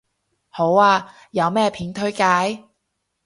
[0.49, 2.23] 好啊，有咩片推介